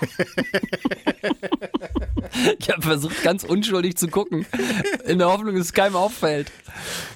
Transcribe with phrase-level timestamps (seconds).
[2.58, 4.46] ich habe versucht, ganz unschuldig zu gucken,
[5.04, 6.50] in der Hoffnung, dass es keinem auffällt.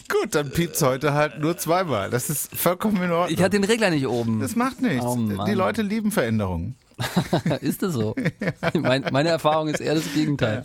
[0.08, 2.10] Gut, dann piept's heute halt nur zweimal.
[2.10, 3.36] Das ist vollkommen in Ordnung.
[3.36, 4.40] Ich hatte den Regler nicht oben.
[4.40, 5.04] das macht nichts.
[5.04, 5.16] Oh.
[5.46, 6.76] Die Leute lieben Veränderungen.
[7.60, 8.14] ist das so?
[8.74, 10.64] Mein, meine Erfahrung ist eher das Gegenteil.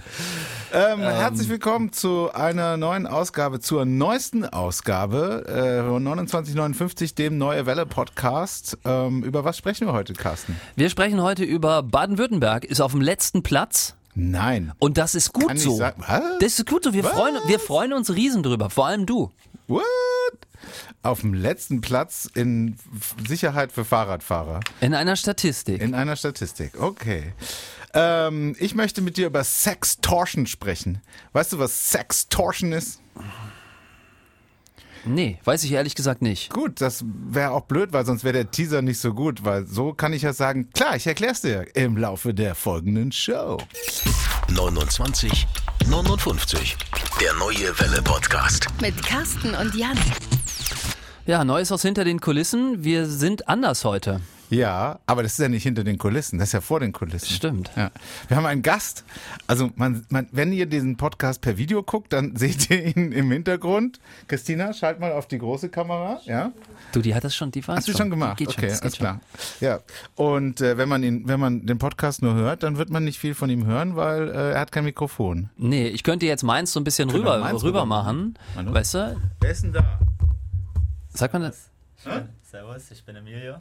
[0.80, 7.66] Ähm, herzlich willkommen zu einer neuen Ausgabe, zur neuesten Ausgabe äh, von 2959, dem Neue
[7.66, 8.78] Welle Podcast.
[8.86, 10.56] Ähm, über was sprechen wir heute, Carsten?
[10.75, 13.96] Wir sprechen heute über Baden-Württemberg, ist auf dem letzten Platz.
[14.14, 14.71] Nein.
[14.78, 15.75] Und das ist gut Kann ich so.
[15.78, 16.21] sagen- Was?
[16.42, 16.93] Das ist gut so.
[16.93, 17.12] Wir Was?
[17.12, 18.70] freuen, wir freuen uns riesen drüber.
[18.70, 19.32] Vor allem du.
[19.68, 19.84] What?
[21.01, 22.78] Auf dem letzten Platz in
[23.28, 24.59] Sicherheit für Fahrradfahrer.
[24.82, 25.82] In einer Statistik.
[25.82, 26.79] In einer Statistik.
[26.79, 27.34] Okay.
[28.00, 31.01] Ähm, ich möchte mit dir über Sextortion sprechen.
[31.33, 33.02] Weißt du, was Sextortion ist?
[35.03, 36.52] nee, weiß ich ehrlich gesagt nicht.
[36.53, 39.94] Gut, das wäre auch blöd, weil sonst wäre der Teaser nicht so gut, weil so
[39.94, 43.58] kann ich ja sagen, klar, ich erklär's dir im Laufe der folgenden Show.
[44.50, 45.48] 29
[45.90, 46.78] 59.
[47.20, 48.68] Der neue Welle Podcast.
[48.80, 49.98] Mit Carsten und Jan.
[51.25, 52.84] Ja, Neues aus hinter den Kulissen.
[52.84, 54.22] Wir sind anders heute.
[54.50, 57.28] Ja, aber das ist ja nicht hinter den Kulissen, das ist ja vor den Kulissen.
[57.28, 57.70] Stimmt.
[57.76, 57.92] Ja.
[58.30, 59.03] Wir haben einen Gast.
[59.45, 63.30] Also, man, man, wenn ihr diesen Podcast per Video guckt, dann seht ihr ihn im
[63.31, 64.00] Hintergrund.
[64.28, 66.22] Christina, schalt mal auf die große Kamera.
[66.25, 66.53] Ja.
[66.94, 68.38] Du, die hat das schon, die weiß Hast du schon gemacht?
[68.38, 69.20] Geht schon, okay, das alles geht schon.
[69.20, 69.22] klar.
[69.59, 69.80] Ja.
[70.16, 73.20] Und äh, wenn man ihn, wenn man den Podcast nur hört, dann wird man nicht
[73.20, 75.50] viel von ihm hören, weil äh, er hat kein Mikrofon.
[75.58, 78.38] Nee, ich könnte jetzt meins so ein bisschen Genau, rüber, rüber rüber machen.
[78.56, 78.73] Manu?
[78.73, 79.18] Weißt du?
[79.42, 80.00] Wer ist denn da?
[81.09, 81.70] Sagt man das?
[82.44, 83.56] Servus, ich bin Emilio.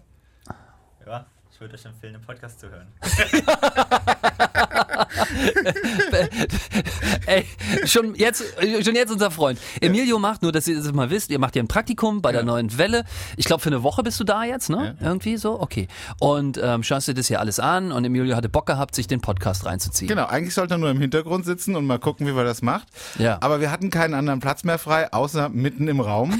[1.07, 1.25] Ja,
[1.57, 2.89] ich würde euch empfehlen, den Podcast zu hören.
[7.27, 7.47] Ey,
[7.87, 8.45] schon jetzt,
[8.85, 9.59] schon jetzt unser Freund.
[9.81, 12.43] Emilio macht, nur dass ihr das mal wisst, ihr macht ja ein Praktikum bei der
[12.43, 13.05] neuen Welle.
[13.39, 14.99] Ich glaube, für eine Woche bist du da jetzt, ne?
[15.01, 15.59] Irgendwie so?
[15.59, 15.89] Okay.
[16.21, 19.23] Und ähm, schaust dir das hier alles an und Emilio hatte Bock gehabt, sich den
[19.23, 20.09] Podcast reinzuziehen.
[20.09, 22.89] Genau, eigentlich sollte er nur im Hintergrund sitzen und mal gucken, wie man das macht.
[23.19, 23.39] Ja.
[23.41, 26.33] Aber wir hatten keinen anderen Platz mehr frei, außer mitten im Raum.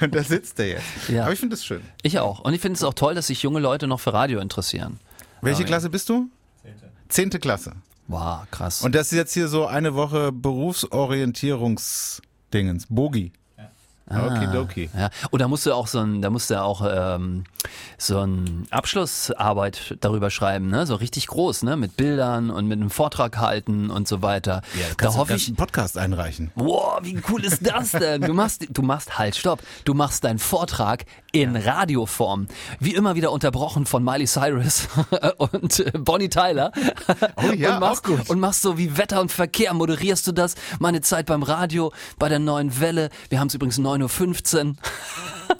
[0.00, 1.08] und da sitzt er jetzt.
[1.08, 1.24] Ja.
[1.24, 1.82] Aber ich finde das schön.
[2.02, 2.40] Ich auch.
[2.40, 4.98] Und ich finde es auch toll, dass sich junge Leute noch für Radio interessieren.
[5.40, 6.28] Welche Klasse bist du?
[6.62, 6.90] Zehnte.
[7.08, 7.74] Zehnte Klasse.
[8.08, 8.82] Wow, krass.
[8.82, 12.86] Und das ist jetzt hier so eine Woche Berufsorientierungsdingens.
[12.88, 13.32] Bogi.
[14.08, 14.90] Okidoki.
[14.96, 17.44] Ja, und da musst du auch so ein, da musst du auch ähm,
[17.98, 20.86] so ein Abschlussarbeit darüber schreiben, ne?
[20.86, 21.76] So richtig groß, ne?
[21.76, 24.62] Mit Bildern und mit einem Vortrag halten und so weiter.
[24.98, 26.50] da hoffe ich, einen Podcast einreichen.
[26.54, 28.22] Wow, wie cool ist das denn?
[28.22, 29.62] Du machst, du machst halt, stopp.
[29.84, 32.46] Du machst deinen Vortrag in Radioform.
[32.78, 34.88] Wie immer wieder unterbrochen von Miley Cyrus
[35.38, 36.72] und äh, Bonnie Tyler.
[37.36, 38.30] Oh ja, und machst, auch gut.
[38.30, 40.54] Und machst so wie Wetter und Verkehr, moderierst du das.
[40.78, 43.08] Meine Zeit beim Radio, bei der neuen Welle.
[43.30, 44.74] Wir haben es übrigens 9.15 Uhr.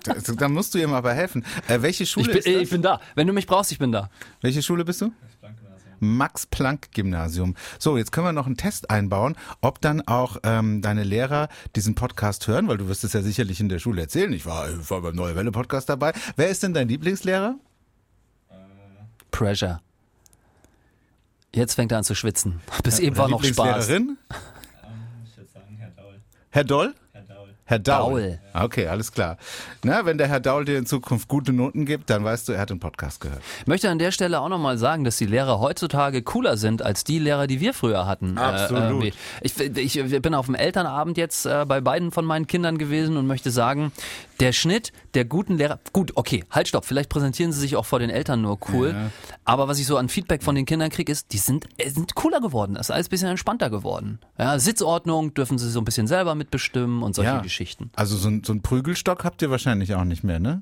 [0.04, 1.44] Da, da musst du ihm aber helfen.
[1.68, 2.54] Äh, welche Ich Schule bin, ist das?
[2.62, 3.00] ich bin da.
[3.14, 4.10] Wenn du mich brauchst, ich bin da.
[4.40, 5.12] welche Schule bist du?
[6.00, 7.54] Max-Planck-Gymnasium.
[7.78, 11.94] So, jetzt können wir noch einen Test einbauen, ob dann auch ähm, deine Lehrer diesen
[11.94, 14.32] Podcast hören, weil du wirst es ja sicherlich in der Schule erzählen.
[14.32, 16.12] Ich war, ich war beim Neue Welle Podcast dabei.
[16.34, 17.54] Wer ist denn dein Lieblingslehrer?
[19.30, 19.80] Pressure.
[21.54, 22.60] Jetzt fängt er an zu schwitzen.
[22.82, 23.88] Bis eben war noch Spaß.
[23.88, 24.18] Lieblingslehrerin?
[25.24, 26.20] Ich würde sagen, Herr Daul.
[26.50, 26.94] Herr Doll?
[27.64, 28.38] Herr Daul.
[28.52, 28.64] Daul.
[28.64, 29.38] Okay, alles klar.
[29.84, 32.60] Na, wenn der Herr Daul dir in Zukunft gute Noten gibt, dann weißt du, er
[32.60, 33.40] hat den Podcast gehört.
[33.60, 37.04] Ich möchte an der Stelle auch nochmal sagen, dass die Lehrer heutzutage cooler sind als
[37.04, 38.36] die Lehrer, die wir früher hatten.
[38.36, 38.82] Absolut.
[38.82, 39.12] irgendwie.
[39.40, 43.26] ich, ich bin auf dem Elternabend jetzt äh, bei beiden von meinen Kindern gewesen und
[43.26, 43.92] möchte sagen,
[44.42, 47.98] der Schnitt der guten Lehrer, gut, okay, halt stopp, vielleicht präsentieren sie sich auch vor
[48.00, 49.10] den Eltern nur cool,
[49.44, 52.14] aber was ich so an Feedback von den Kindern kriege, ist, die sind, äh, sind
[52.14, 54.18] cooler geworden, es ist alles ein bisschen entspannter geworden.
[54.38, 57.90] Ja, Sitzordnung dürfen sie so ein bisschen selber mitbestimmen und solche Geschichten.
[57.96, 60.60] Also so, ein- so einen Prügelstock habt ihr wahrscheinlich auch nicht mehr, ne?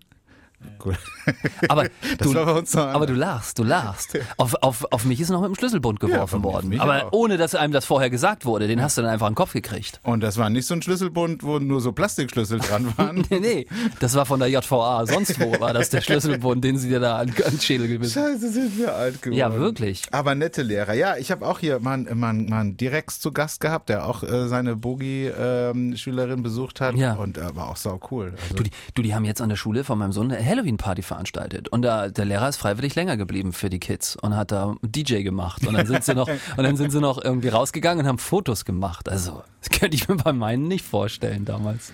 [0.79, 0.97] Gut.
[1.69, 1.85] Aber
[2.19, 4.19] du, aber du lachst, du lachst.
[4.37, 6.81] Auf, auf, auf mich ist noch mit dem Schlüsselbund geworfen auf worden.
[6.81, 7.13] Aber auch.
[7.13, 8.67] ohne, dass einem das vorher gesagt wurde.
[8.67, 10.01] Den hast du dann einfach in den Kopf gekriegt.
[10.03, 13.25] Und das war nicht so ein Schlüsselbund, wo nur so Plastikschlüssel dran waren.
[13.31, 13.67] Nee, nee,
[14.01, 15.07] das war von der JVA.
[15.07, 18.21] Sonst wo war das der Schlüsselbund, den sie dir da an, an den Schädel gewissen.
[18.21, 19.39] Scheiße, sind wir alt geworden.
[19.39, 20.03] Ja, wirklich.
[20.11, 20.95] Aber nette Lehrer.
[20.95, 24.23] Ja, ich habe auch hier mal, mal, mal einen Direx zu Gast gehabt, der auch
[24.23, 26.97] äh, seine Bogi-Schülerin besucht hat.
[26.97, 27.15] Ja.
[27.15, 28.33] Und äh, war auch sau cool.
[28.43, 31.03] Also, Du die, du, die haben jetzt an der Schule von meinem Sohn eine Halloween-Party
[31.03, 31.69] veranstaltet.
[31.69, 35.23] Und da, der Lehrer ist freiwillig länger geblieben für die Kids und hat da DJ
[35.23, 35.67] gemacht.
[35.67, 38.65] Und dann sind sie noch, und dann sind sie noch irgendwie rausgegangen und haben Fotos
[38.65, 39.09] gemacht.
[39.09, 41.93] Also, das könnte ich mir bei meinen nicht vorstellen damals.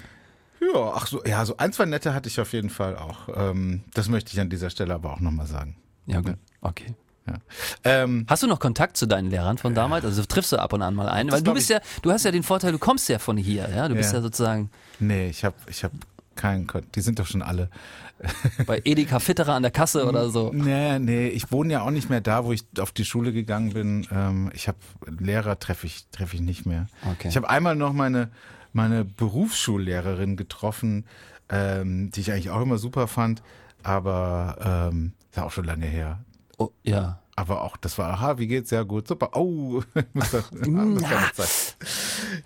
[0.61, 3.29] ja, ach so, ja, so ein, zwei nette hatte ich auf jeden Fall auch.
[3.35, 5.77] Ähm, das möchte ich an dieser Stelle aber auch nochmal sagen.
[6.07, 6.37] Ja, gut.
[6.63, 6.95] Okay.
[7.27, 7.35] Ja.
[7.83, 10.05] Ähm, Hast du noch Kontakt zu deinen Lehrern von damals?
[10.05, 11.27] Also triffst du ab und an mal ein?
[11.27, 13.69] Das Weil du bist ja, du hast ja den Vorteil, du kommst ja von hier,
[13.75, 13.89] ja.
[13.89, 14.19] Du bist Ja.
[14.19, 14.71] ja sozusagen.
[15.01, 15.91] nee, ich habe ich hab
[16.37, 17.71] kein, die sind doch schon alle.
[18.67, 20.51] Bei Edeka Fitterer an der Kasse oder so.
[20.55, 23.73] Nee, nee, ich wohne ja auch nicht mehr da, wo ich auf die Schule gegangen
[23.73, 24.07] bin.
[24.11, 24.79] Ähm, ich habe
[25.19, 26.87] Lehrer treffe ich, treffe ich nicht mehr.
[27.13, 27.29] Okay.
[27.29, 28.31] Ich habe einmal noch meine,
[28.73, 31.05] meine Berufsschullehrerin getroffen,
[31.49, 33.43] ähm, die ich eigentlich auch immer super fand,
[33.83, 36.21] aber ähm, ist ja auch schon lange her.
[36.59, 37.21] Oh, ja.
[37.39, 38.71] Aber auch, das war, aha, wie geht's?
[38.71, 39.31] Ja, gut, super.
[39.35, 39.83] Oh,
[40.15, 41.47] muss das, das kann nicht sein.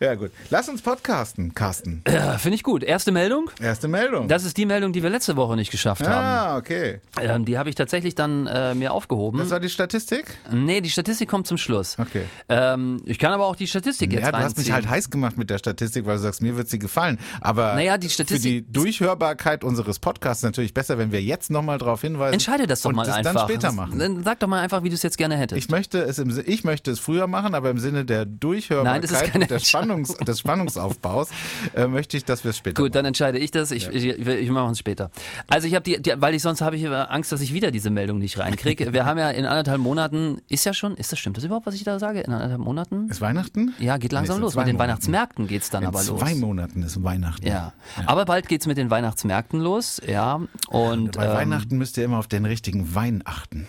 [0.00, 0.32] Ja, gut.
[0.50, 2.02] Lass uns podcasten, Carsten.
[2.08, 2.82] Ja, Finde ich gut.
[2.82, 3.50] Erste Meldung.
[3.60, 4.26] Erste Meldung.
[4.26, 6.12] Das ist die Meldung, die wir letzte Woche nicht geschafft haben.
[6.25, 7.00] ah, okay.
[7.20, 9.38] Ähm, die habe ich tatsächlich dann äh, mir aufgehoben.
[9.38, 10.25] Das war die Statistik?
[10.50, 11.96] Nee, die Statistik kommt zum Schluss.
[11.98, 12.25] Okay.
[12.48, 14.75] Ähm, ich kann aber auch die Statistik jetzt Ja, du hast mich reinziehen.
[14.75, 17.19] halt heiß gemacht mit der Statistik, weil du sagst, mir wird sie gefallen.
[17.40, 21.78] Aber Naja, die Statistik- für die Durchhörbarkeit unseres Podcasts natürlich besser, wenn wir jetzt nochmal
[21.78, 22.34] darauf hinweisen.
[22.34, 23.34] Entscheide das doch und mal das einfach.
[23.34, 23.98] dann später machen.
[24.00, 25.59] Dann sag doch mal einfach, wie du es jetzt gerne hättest.
[25.62, 29.32] Ich möchte es im, ich möchte es früher machen, aber im Sinne der Nein, Durchhörbarkeit
[29.32, 31.29] keine und der Spannungs, des Spannungsaufbaus
[31.75, 33.06] äh, möchte ich, dass wir es später Gut, dann machen.
[33.09, 33.71] entscheide ich das.
[33.71, 35.11] Ich, ich, ich, ich mache es später.
[35.49, 37.91] Also ich habe die, die, weil ich sonst habe ich Angst, dass ich wieder diese
[37.91, 38.93] Meldung nicht reinkriege.
[38.93, 41.75] Wir haben ja in anderthalb Monaten, ist ja schon, ist das stimmt das überhaupt, was
[41.75, 42.21] ich da sage?
[42.21, 43.09] In anderthalb Monaten?
[43.09, 43.75] Ist Weihnachten?
[43.79, 44.55] Ja, geht langsam Nee, in los.
[44.56, 44.81] Mit den Monaten.
[44.91, 46.19] Weihnachtsmärkten geht's dann In aber los.
[46.21, 47.47] zwei Monaten ist Weihnachten.
[47.47, 47.73] Ja.
[48.06, 50.41] aber bald geht's mit den Weihnachtsmärkten los, ja.
[50.69, 53.67] Und Bei ähm, Weihnachten müsst ihr immer auf den richtigen Wein achten.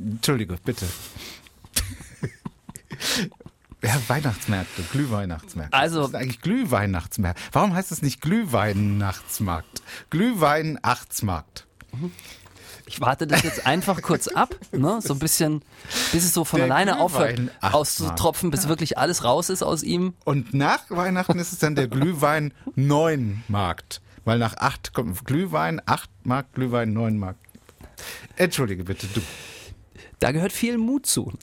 [0.00, 0.86] Entschuldige, bitte.
[3.82, 5.76] Ja, Weihnachtsmärkte, Glühweihnachtsmärkte.
[5.76, 7.42] Also- das ist eigentlich Glühweihnachtsmärkte.
[7.52, 9.82] Warum heißt es nicht Glühweinnachtsmarkt?
[10.10, 11.66] Glühweinachtsmarkt.
[12.84, 15.00] Ich warte das jetzt einfach kurz ab, ne?
[15.02, 15.62] so ein bisschen,
[16.12, 20.12] bis es so von Der alleine aufhört auszutropfen, bis wirklich alles raus ist aus ihm.
[20.24, 24.02] Und nach Weihnachten ist es dann der Glühwein 9 Markt.
[24.24, 27.36] Weil nach 8 kommt Glühwein, 8 Mark, Glühwein 9 Mark.
[28.36, 29.22] Entschuldige bitte, du.
[30.20, 31.32] Da gehört viel Mut zu.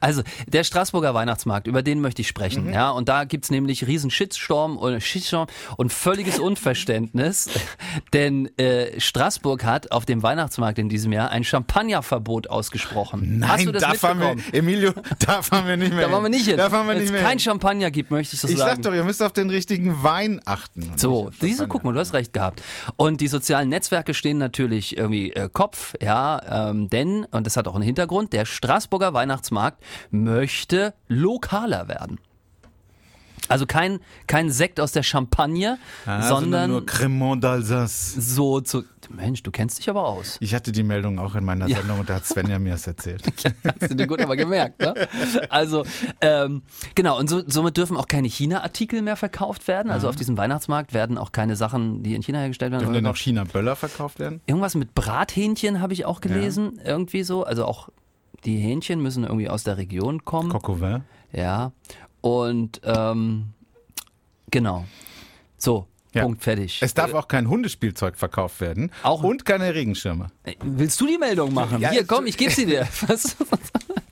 [0.00, 2.66] Also, der Straßburger Weihnachtsmarkt, über den möchte ich sprechen.
[2.66, 2.72] Mhm.
[2.72, 5.46] Ja, und da gibt's nämlich riesen Shitstorm und, Shitstorm
[5.76, 7.48] und völliges Unverständnis.
[8.12, 13.44] Denn äh, Straßburg hat auf dem Weihnachtsmarkt in diesem Jahr ein Champagnerverbot ausgesprochen.
[13.46, 14.54] Hast du das da fahren wir, mitbekommen?
[14.54, 16.56] Emilio, da fahren wir nicht mehr Da wollen wir nicht hin.
[16.56, 17.38] Da fahren wir Wenn nicht es mehr kein.
[17.38, 18.76] Champagner gibt, möchte ich das Ich sagen.
[18.76, 20.92] sag doch, ihr müsst auf den richtigen Wein achten.
[20.96, 22.62] So, diese, guck mal, du hast recht gehabt.
[22.96, 27.66] Und die sozialen Netzwerke stehen natürlich irgendwie äh, Kopf, ja, ähm, denn, und das hat
[27.68, 32.18] auch einen Hintergrund, der Straßburger Weihnachtsmarkt möchte lokaler werden.
[33.48, 38.20] Also kein, kein Sekt aus der Champagne, Ah, sondern nur Cremant d'Alsace.
[38.20, 38.84] so zu.
[39.10, 40.36] Mensch, du kennst dich aber aus.
[40.40, 41.78] Ich hatte die Meldung auch in meiner Ja.
[41.78, 43.22] Sendung und da hat Svenja mir das erzählt.
[43.80, 44.94] Hast du dir gut aber gemerkt, ne?
[45.48, 45.84] Also,
[46.20, 46.62] ähm,
[46.94, 49.90] genau, und so, somit dürfen auch keine China-Artikel mehr verkauft werden.
[49.90, 53.04] Also auf diesem Weihnachtsmarkt werden auch keine Sachen, die in China hergestellt werden, Dürfen denn
[53.04, 54.40] noch China-Böller verkauft werden?
[54.46, 57.44] Irgendwas mit Brathähnchen habe ich auch gelesen, irgendwie so.
[57.44, 57.88] Also auch
[58.44, 60.50] die Hähnchen müssen irgendwie aus der Region kommen.
[60.50, 60.78] Coq?
[61.32, 61.72] Ja.
[62.20, 63.48] Und ähm,
[64.50, 64.84] genau.
[65.56, 66.22] So, Ja.
[66.22, 66.80] Punkt fertig.
[66.82, 68.90] Es darf auch kein Hundespielzeug verkauft werden.
[69.02, 70.28] Auch- und keine Regenschirme.
[70.44, 71.80] Äh, Willst du die Meldung machen?
[71.80, 72.88] Ja, Hier, komm, ich gebe sie dir.
[73.06, 73.36] Was?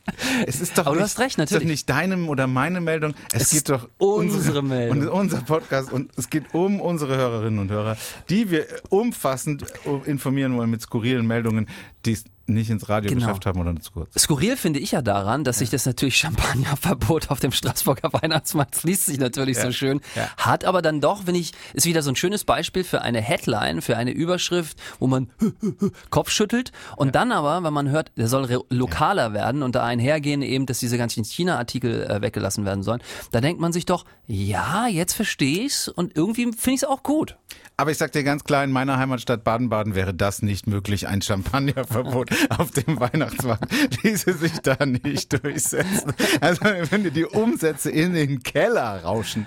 [0.46, 1.66] Es ist doch Aber du nicht, hast recht, es ist doch natürlich.
[1.72, 3.14] nicht deinem oder meine Meldung.
[3.32, 5.00] Es, Es geht doch unsere Meldung.
[5.00, 7.96] Und unser Podcast und es geht um unsere Hörerinnen und Hörer,
[8.28, 9.64] die wir umfassend
[10.04, 11.66] informieren wollen mit skurrilen Meldungen,
[12.04, 13.26] die es nicht ins Radio Genau.
[13.26, 14.16] geschafft haben oder zu kurz.
[14.16, 19.06] Skurril finde ich ja daran, dass sich das natürlich Champagnerverbot auf dem Straßburger Weihnachtsmarkt liest
[19.06, 20.28] sich natürlich so schön, Ja.
[20.36, 23.82] hat aber dann doch, wenn ich, ist wieder so ein schönes Beispiel für eine Headline,
[23.82, 25.28] für eine Überschrift, wo man
[26.10, 30.42] Kopf schüttelt und dann aber, wenn man hört, der soll lokaler werden und da einhergehen
[30.42, 33.00] eben, dass diese ganzen China-Artikel äh, weggelassen werden sollen,
[33.30, 37.02] da denkt man sich doch, ja, jetzt verstehe ich's und irgendwie finde ich es auch
[37.02, 37.36] gut.
[37.78, 41.08] Aber ich sag dir ganz klar, in meiner Heimatstadt Baden-Baden wäre das nicht möglich.
[41.08, 43.70] Ein Champagnerverbot auf dem Weihnachtsmarkt
[44.02, 46.14] ließe sich da nicht durchsetzen.
[46.40, 49.46] Also wenn dir die Umsätze in den Keller rauschen.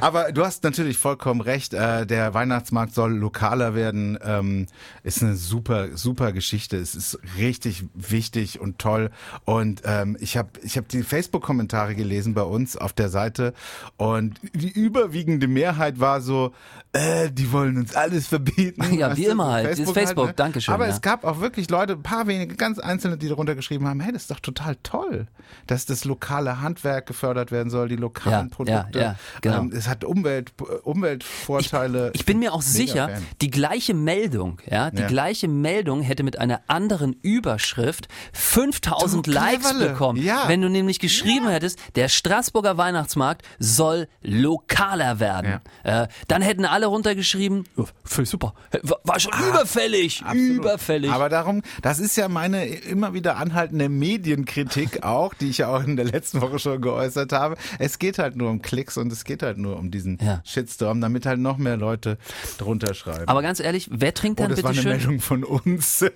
[0.00, 1.74] Aber du hast natürlich vollkommen recht.
[1.74, 4.16] Äh, der Weihnachtsmarkt soll lokaler werden.
[4.22, 4.66] Ähm,
[5.02, 6.76] ist eine super, super Geschichte.
[6.76, 9.10] Es ist richtig wichtig und toll.
[9.44, 13.54] Und ähm, ich habe ich hab die Facebook-Kommentare gelesen bei uns auf der Seite
[13.96, 14.05] und
[14.54, 16.52] die überwiegende Mehrheit war so,
[16.92, 18.82] äh, die wollen uns alles verbieten.
[18.96, 19.66] Ja, wie immer halt.
[19.70, 20.32] Das ist Facebook, ne?
[20.34, 20.92] Dankeschön, Aber ja.
[20.92, 24.12] es gab auch wirklich Leute, ein paar wenige, ganz einzelne, die darunter geschrieben haben, hey,
[24.12, 25.26] das ist doch total toll,
[25.66, 28.48] dass das lokale Handwerk gefördert werden soll, die lokalen Ja, ja,
[28.82, 28.98] Produkte.
[28.98, 29.58] ja, genau.
[29.60, 30.52] ähm, es hat Umwelt,
[30.84, 32.10] Umweltvorteile.
[32.14, 33.22] Ich bin mir auch sicher, Fan.
[33.40, 35.06] die gleiche Meldung, ja, die Ja.
[35.08, 40.22] gleiche Meldung hätte mit einer anderen Überschrift 5000 Du Likes bekommen.
[40.22, 40.44] Ja.
[40.48, 45.60] Wenn du nämlich geschrieben hättest, der Straßburger Weihnachtsmarkt soll lokaler werden.
[45.84, 50.56] Äh, dann hätten alle runtergeschrieben, "Ja, voll super, war war schon überfällig, Ah, Absolut.
[50.58, 51.10] überfällig.
[51.10, 55.82] Aber darum, das ist ja meine immer wieder anhaltende Medienkritik auch, die ich ja auch
[55.84, 57.56] in der letzten Woche schon geäußert habe.
[57.78, 60.40] Es geht halt nur um Klicks und es geht halt nur um diesen Ja.
[60.44, 62.18] Shitstorm, damit halt noch mehr Leute
[62.58, 63.28] drunter schreiben.
[63.28, 65.08] Aber ganz ehrlich, wer trinkt Oh, denn das war bitte eine schön?
[65.10, 66.04] Meldung von uns.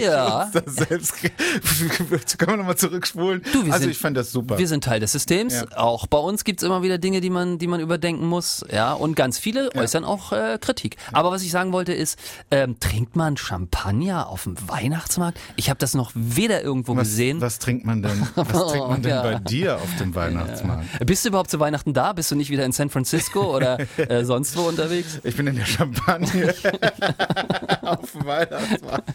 [0.00, 0.50] Ja.
[0.54, 1.14] Uns selbst
[2.38, 3.42] Können wir nochmal zurückspulen?
[3.52, 4.58] Du, wir also sind- ich fand das super.
[4.58, 5.54] Wir sind Teil des Systems.
[5.54, 5.64] Ja.
[5.76, 8.64] Auch bei uns gibt's immer wieder Dinge, die man, die man überdenken muss.
[8.72, 10.96] Ja, und ganz viele äußern auch äh, Kritik.
[11.12, 12.18] Aber was ich sagen wollte ist,
[12.50, 15.38] ähm, trinkt man Champagner auf dem Weihnachtsmarkt?
[15.56, 17.40] Ich habe das noch weder irgendwo was, gesehen.
[17.40, 18.26] was trinkt man denn?
[18.36, 19.22] Was trinkt man denn ja.
[19.22, 21.06] bei dir auf dem Weihnachtsmarkt?
[21.06, 22.12] Bist du überhaupt zu Weihnachten da?
[22.12, 25.20] Bist du nicht wieder in San Francisco oder äh, sonst wo unterwegs?
[25.24, 26.54] Ich bin in der Champagne
[27.82, 29.08] auf dem Weihnachtsmarkt.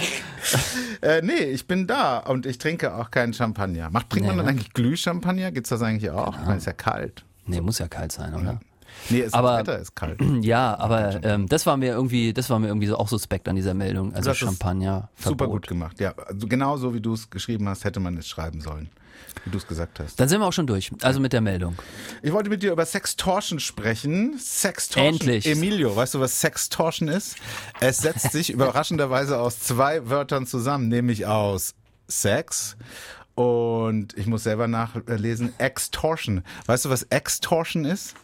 [1.02, 3.90] äh, nee, ich bin da und ich trinke auch keinen Champagner.
[3.90, 4.60] Macht, trinkt man Nee, dann ne?
[4.60, 5.50] eigentlich Glühchampagner?
[5.52, 6.34] Gibt's das eigentlich auch?
[6.38, 7.24] Ich meine, ist ja kalt.
[7.46, 8.60] Nee, muss ja kalt sein, oder?
[9.10, 10.20] Nee, es, Aber- das Wetter ist kalt.
[10.42, 13.56] Ja, aber ähm, das war mir irgendwie, das war mir irgendwie so auch suspekt an
[13.56, 14.14] dieser Meldung.
[14.14, 15.08] Also Champagner.
[15.18, 16.00] Super gut gemacht.
[16.00, 18.88] Ja, also genau so wie du es geschrieben hast, hätte man es schreiben sollen.
[19.44, 20.18] Wie du es gesagt hast.
[20.18, 20.90] Dann sind wir auch schon durch.
[21.02, 21.76] Also mit der Meldung.
[22.22, 24.38] Ich wollte mit dir über Sextortion sprechen.
[24.38, 25.14] Sextortion.
[25.14, 25.46] Endlich.
[25.46, 27.36] Emilio, weißt du, was Sextortion ist?
[27.80, 31.74] Es setzt sich überraschenderweise aus zwei Wörtern zusammen, nämlich aus
[32.08, 32.76] Sex
[33.38, 36.42] und ich muss selber nachlesen, Extortion.
[36.66, 38.16] Weißt du, was Extortion ist?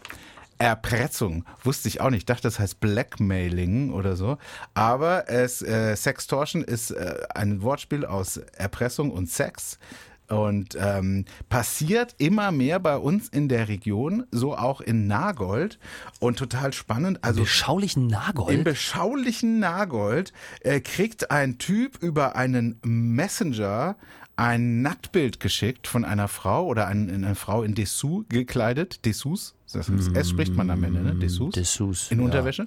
[0.58, 1.44] Erpressung.
[1.62, 2.22] Wusste ich auch nicht.
[2.22, 4.38] Ich dachte, das heißt Blackmailing oder so.
[4.74, 9.78] Aber es, äh, Sextortion ist äh, ein Wortspiel aus Erpressung und Sex.
[10.28, 15.78] Und ähm, passiert immer mehr bei uns in der Region, so auch in Nagold.
[16.18, 17.22] Und total spannend.
[17.22, 18.64] Also Beschaulichen im Nagold.
[18.64, 23.96] beschaulichen Nagold äh, kriegt ein Typ über einen Messenger
[24.36, 29.04] ein Nacktbild geschickt von einer Frau oder ein, eine Frau in Dessous gekleidet.
[29.04, 31.14] Dessous, das S spricht man am Ende, ne?
[31.14, 31.52] Dessous.
[31.54, 32.24] Dessous, In ja.
[32.24, 32.66] Unterwäsche.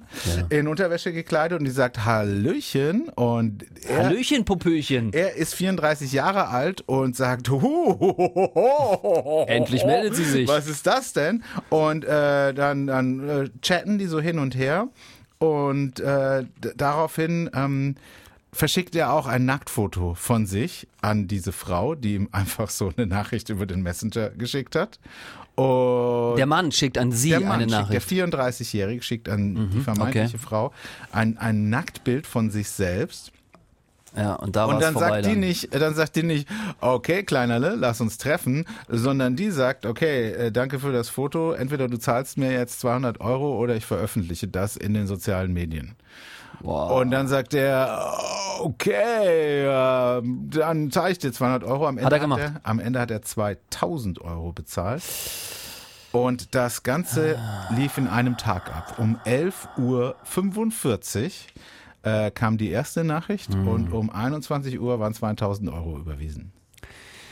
[0.50, 5.12] In Unterwäsche gekleidet und die sagt Hallöchen und er, Hallöchen, Popöchen.
[5.12, 10.48] er ist 34 Jahre alt und sagt, "Huhuhuhuhuhu, Endlich meldet sie sich.
[10.48, 11.42] Was ist das denn?
[11.70, 14.88] Und äh, dann, dann äh, chatten die so hin und her
[15.38, 16.44] und äh,
[16.76, 17.94] daraufhin ähm,
[18.52, 23.06] verschickt er auch ein Nacktfoto von sich an diese Frau, die ihm einfach so eine
[23.06, 24.98] Nachricht über den Messenger geschickt hat.
[25.58, 28.10] Und Der Mann schickt an Sie eine schickt, der Nachricht.
[28.10, 30.38] Mhm, 34-Jährige schickt an die vermeintliche okay.
[30.38, 30.72] Frau
[31.10, 33.32] ein, ein Nacktbild von sich selbst.
[34.16, 35.40] Ja, und da Und dann sagt die dann.
[35.40, 36.48] nicht, dann sagt die nicht,
[36.80, 41.88] okay, Kleinerle, lass uns treffen, sondern die sagt, okay, äh, danke für das Foto, entweder
[41.88, 45.96] du zahlst mir jetzt 200 Euro oder ich veröffentliche das in den sozialen Medien.
[46.60, 47.00] Wow.
[47.00, 48.12] Und dann sagt er,
[48.60, 51.86] okay, äh, dann zahle ich dir 200 Euro.
[51.86, 52.40] Am Ende Hat er gemacht.
[52.40, 55.02] er, am Ende hat er 2000 Euro bezahlt.
[56.10, 57.38] Und das Ganze
[57.76, 58.94] lief in einem Tag ab.
[58.98, 61.34] Um 11.45 Uhr
[62.02, 63.68] äh, kam die erste Nachricht Mhm.
[63.68, 66.52] und um 21 Uhr waren 2000 Euro überwiesen.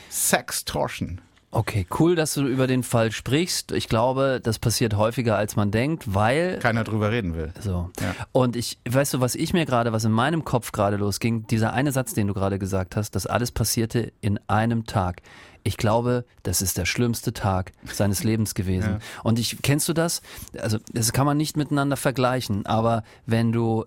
[0.09, 1.19] Sextortion.
[1.49, 3.71] Okay, cool, dass du über den Fall sprichst.
[3.71, 7.53] Ich glaube, das passiert häufiger, als man denkt, weil Keiner drüber reden will.
[7.61, 7.89] So.
[8.01, 8.15] Ja.
[8.33, 11.71] Und ich, weißt du, was ich mir gerade, was in meinem Kopf gerade losging, dieser
[11.73, 15.21] eine Satz, den du gerade gesagt hast, das alles passierte in einem Tag.
[15.63, 18.99] Ich glaube, das ist der schlimmste Tag seines Lebens gewesen.
[19.23, 20.21] Und ich, kennst du das?
[20.59, 23.85] Also, das kann man nicht miteinander vergleichen, aber wenn du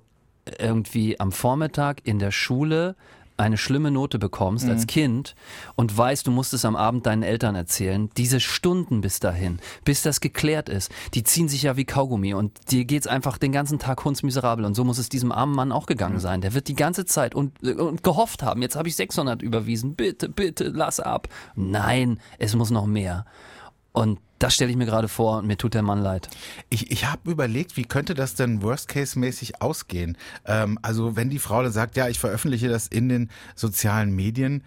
[0.59, 2.97] irgendwie am Vormittag in der Schule
[3.41, 5.35] eine schlimme Note bekommst als Kind
[5.75, 10.03] und weißt, du musst es am Abend deinen Eltern erzählen, diese Stunden bis dahin, bis
[10.03, 13.79] das geklärt ist, die ziehen sich ja wie Kaugummi und dir geht's einfach den ganzen
[13.79, 16.41] Tag hundsmiserabel und so muss es diesem armen Mann auch gegangen sein.
[16.41, 20.29] Der wird die ganze Zeit und, und gehofft haben, jetzt habe ich 600 überwiesen, bitte,
[20.29, 21.29] bitte, lass ab.
[21.55, 23.25] Nein, es muss noch mehr.
[23.93, 26.31] Und das stelle ich mir gerade vor und mir tut der Mann leid.
[26.71, 30.17] Ich, ich habe überlegt, wie könnte das denn Worst-Case-mäßig ausgehen?
[30.47, 34.65] Ähm, also wenn die Frau dann sagt, ja, ich veröffentliche das in den sozialen Medien,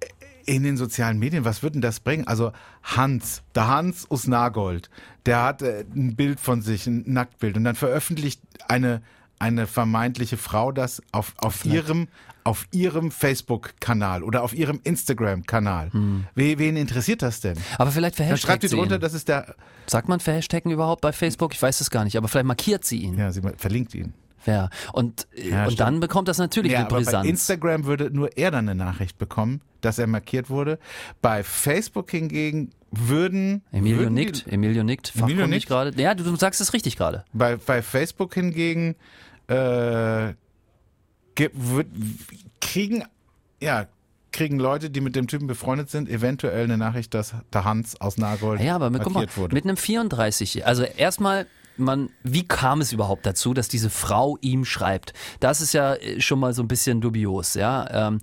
[0.00, 0.06] äh,
[0.46, 2.26] in den sozialen Medien, was wird denn das bringen?
[2.26, 4.88] Also Hans, der Hans aus Nagold,
[5.26, 9.02] der hat äh, ein Bild von sich, ein Nacktbild und dann veröffentlicht eine,
[9.40, 12.06] eine vermeintliche Frau das auf, auf ihrem
[12.42, 15.90] auf ihrem Facebook-Kanal oder auf ihrem Instagram-Kanal.
[16.34, 17.58] We- Wen interessiert das denn?
[17.76, 19.54] Aber vielleicht Dann schreibt verhashtagt sie drunter, das ist der,
[19.86, 21.52] Sagt man verhashtaggen überhaupt bei Facebook?
[21.52, 23.18] Ich weiß es gar nicht, aber vielleicht markiert sie ihn.
[23.18, 24.14] ja, sie verlinkt ihn.
[24.46, 24.70] Ja.
[24.94, 25.80] Und, äh, Ja, und stimmt.
[25.80, 27.28] dann bekommt das natürlich Ja, eine aber bei Brisanz.
[27.28, 30.78] Instagram würde nur er dann eine Nachricht bekommen, dass er markiert wurde.
[31.20, 35.66] Bei Facebook hingegen würden Emilio würden die- nickt, Emilio nickt, Emilio nickt.
[35.66, 35.92] gerade.
[36.00, 37.24] Ja, du, du sagst es richtig gerade.
[37.34, 38.96] Bei, bei Facebook hingegen
[39.50, 40.34] äh,
[42.60, 43.04] kriegen
[43.60, 43.86] ja
[44.32, 48.16] kriegen Leute, die mit dem Typen befreundet sind, eventuell eine Nachricht, dass der Hans aus
[48.16, 49.54] Nagold Ja, aber mit, mal, wurde.
[49.54, 54.64] mit einem 34, also erstmal man, wie kam es überhaupt dazu, dass diese Frau ihm
[54.66, 55.14] schreibt?
[55.40, 58.08] Das ist ja äh, schon mal so ein bisschen dubios, ja.
[58.08, 58.20] Ähm,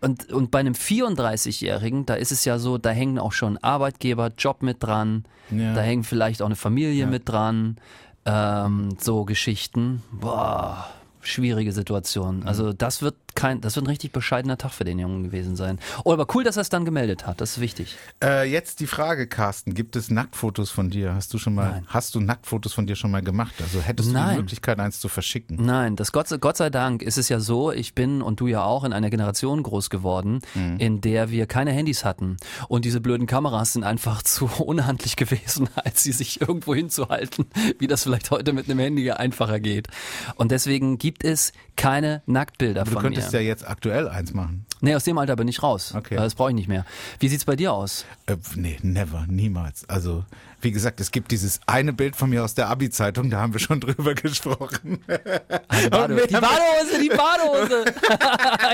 [0.00, 4.32] und, und bei einem 34-Jährigen, da ist es ja so, da hängen auch schon Arbeitgeber,
[4.36, 5.74] Job mit dran, Ja.
[5.74, 7.06] da hängt vielleicht auch eine Familie Ja.
[7.06, 7.76] mit dran,
[8.24, 10.02] ähm, so Geschichten.
[10.12, 10.88] Boah,
[11.20, 12.44] schwierige Situation.
[12.44, 15.78] Also das wird kein, das wird ein richtig bescheidener Tag für den Jungen gewesen sein.
[16.04, 17.40] Oh, aber cool, dass er es dann gemeldet hat.
[17.40, 17.96] Das ist wichtig.
[18.22, 21.14] Äh, jetzt die Frage, Carsten, gibt es Nacktfotos von dir?
[21.14, 21.84] Hast du schon mal, Nein.
[21.88, 23.54] hast du Nacktfotos von dir schon mal gemacht?
[23.60, 24.36] Also hättest du die Nein.
[24.36, 25.56] Möglichkeit, eins zu verschicken?
[25.64, 28.46] Nein, das Gott, sei- Gott sei Dank ist es ja so, ich bin und du
[28.46, 30.76] ja auch in einer Generation groß geworden, Mhm.
[30.78, 32.36] in der wir keine Handys hatten.
[32.68, 37.46] Und diese blöden Kameras sind einfach zu unhandlich gewesen, als sie sich irgendwo hinzuhalten,
[37.78, 39.88] wie das vielleicht heute mit einem Handy einfacher geht.
[40.36, 43.40] Und deswegen gibt es keine Nacktbilder von könntest mir.
[43.40, 44.66] ja jetzt aktuell eins machen.
[44.80, 45.94] nee, aus dem Alter bin ich raus.
[45.96, 46.14] Okay.
[46.14, 46.84] Äh, Das brauche ich nicht mehr.
[47.20, 48.04] Wie sieht's bei dir aus?
[48.26, 49.88] Äh, nee, never, niemals.
[49.88, 50.24] Also,
[50.60, 53.60] wie gesagt, es gibt dieses eine Bild von mir aus der Abi-Zeitung, da haben wir
[53.60, 55.02] schon drüber gesprochen.
[55.06, 57.84] Die, Bade die Badehose, die Badehose.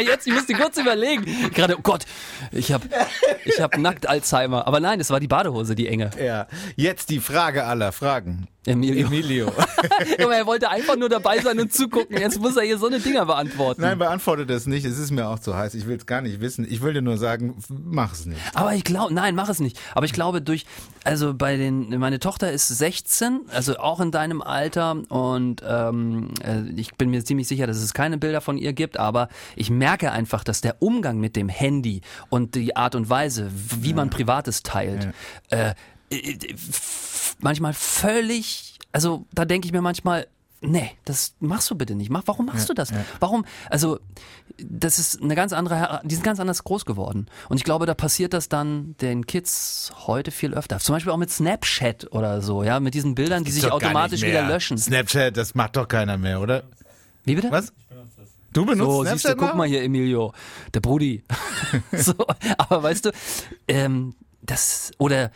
[0.06, 1.24] Jetzt, ich musste kurz überlegen.
[1.54, 2.04] Gerade, oh Gott,
[2.52, 2.86] ich habe
[3.44, 4.66] ich hab nackt Alzheimer.
[4.66, 6.10] Aber nein, es war die Badehose, die enge.
[6.22, 8.46] Ja, jetzt die Frage aller Fragen.
[8.68, 9.06] Emilio.
[9.06, 9.52] Emilio.
[10.22, 12.16] Aber er wollte einfach nur dabei sein und zugucken.
[12.18, 13.82] Jetzt muss er hier so eine Dinger beantworten.
[13.82, 14.84] Nein, beantworte das nicht.
[14.84, 15.74] Es ist mir auch zu heiß.
[15.74, 16.66] Ich will es gar nicht wissen.
[16.68, 18.40] Ich will dir nur sagen, mach es nicht.
[18.54, 19.78] Aber ich glaube, nein, mach es nicht.
[19.94, 20.66] Aber ich glaube durch,
[21.04, 26.62] also bei den, meine Tochter ist 16, also auch in deinem Alter und ähm, äh,
[26.76, 30.12] ich bin mir ziemlich sicher, dass es keine Bilder von ihr gibt, aber ich merke
[30.12, 34.62] einfach, dass der Umgang mit dem Handy und die Art und Weise, wie man Privates
[34.62, 35.08] teilt,
[35.50, 35.74] äh, äh,
[37.40, 40.26] manchmal völlig, also da denke ich mir manchmal,
[40.60, 42.10] Nee, das machst du bitte nicht.
[42.10, 42.90] Mach, warum machst du das?
[43.20, 43.44] Warum?
[43.70, 44.00] Also,
[44.58, 47.26] das ist eine ganz andere, die sind ganz anders groß geworden.
[47.48, 50.80] Und ich glaube, da passiert das dann den Kids heute viel öfter.
[50.80, 54.48] Zum Beispiel auch mit Snapchat oder so, ja, mit diesen Bildern, die sich automatisch wieder
[54.48, 54.78] löschen.
[54.78, 56.64] Snapchat, das macht doch keiner mehr, oder?
[57.24, 57.52] Wie bitte?
[57.52, 57.72] Was?
[58.52, 60.32] Du benutzt So, Snapchat siehst du, guck mal hier, Emilio,
[60.74, 61.22] der Brudi.
[61.92, 62.14] so,
[62.56, 63.10] aber weißt du,
[63.68, 65.30] ähm, das, oder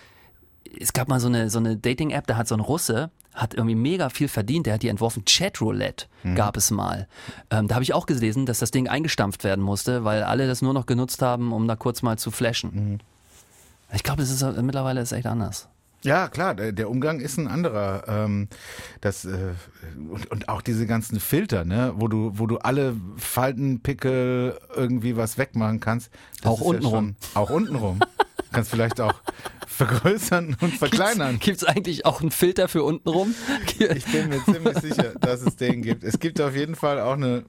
[0.80, 3.74] es gab mal so eine, so eine Dating-App, da hat so ein Russe, hat irgendwie
[3.74, 6.34] mega viel verdient, der hat die entworfen, Chatroulette Mhm.
[6.34, 7.08] gab es mal.
[7.50, 10.62] Ähm, da habe ich auch gelesen, dass das Ding eingestampft werden musste, weil alle das
[10.62, 12.70] nur noch genutzt haben, um da kurz mal zu flashen.
[12.92, 12.98] Mhm.
[13.94, 15.68] Ich glaube, das ist mittlerweile ist echt anders.
[16.04, 18.02] Ja, klar, der, der Umgang ist ein anderer.
[18.08, 18.48] Ähm,
[19.00, 19.52] das, äh,
[20.10, 25.16] und, und auch diese ganzen Filter, ne, wo du, wo du alle Falten, Pickel, irgendwie
[25.16, 26.10] was wegmachen kannst.
[26.42, 27.14] Auch ja untenrum.
[27.32, 28.00] schon- Auch untenrum.
[28.52, 29.14] kannst vielleicht auch
[29.66, 31.38] vergrößern und verkleinern.
[31.38, 33.34] Gibt es eigentlich auch einen Filter für untenrum?
[33.78, 36.04] Ich bin mir ziemlich sicher, dass es den gibt.
[36.04, 37.44] Es gibt auf jeden Fall auch eine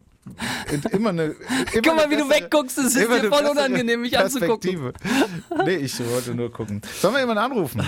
[0.91, 1.23] immer eine.
[1.73, 4.93] Immer Guck mal, wie du wegguckst, es ist dir eine voll unangenehm, mich anzugucken.
[5.65, 6.81] Nee, ich wollte nur gucken.
[7.01, 7.85] Sollen wir jemanden anrufen?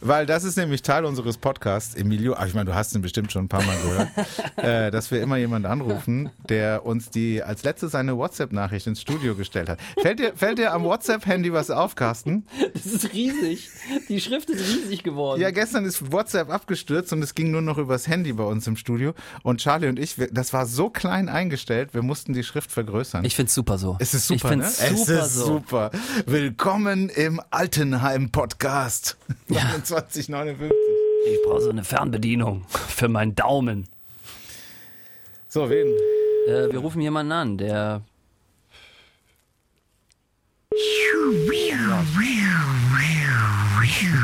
[0.00, 2.34] Weil das ist nämlich Teil unseres Podcasts, Emilio.
[2.36, 4.08] Ach, ich meine, du hast ihn bestimmt schon ein paar Mal gehört,
[4.56, 9.34] äh, dass wir immer jemanden anrufen, der uns die als letztes eine WhatsApp-Nachricht ins Studio
[9.34, 9.78] gestellt hat.
[10.00, 12.46] Fällt dir, fällt dir am WhatsApp-Handy was auf, Carsten?
[12.74, 13.70] Das ist riesig.
[14.08, 15.40] Die Schrift ist riesig geworden.
[15.40, 18.76] Ja, gestern ist WhatsApp abgestürzt und es ging nur noch übers Handy bei uns im
[18.76, 19.14] Studio.
[19.42, 23.24] Und Charlie und ich, wir, das war so klein eingestellt, wir mussten die Schrift vergrößern.
[23.24, 23.96] Ich find's super so.
[23.98, 24.96] es ist super, ich find's ne?
[24.96, 25.44] super es ist so.
[25.44, 25.90] super.
[26.24, 29.16] Willkommen im Altenheim-Podcast.
[29.48, 30.30] 2059.
[31.26, 33.88] Ich brauche so eine Fernbedienung für meinen Daumen.
[35.48, 35.88] So, wen?
[36.46, 38.02] Äh, wir rufen jemanden an, der.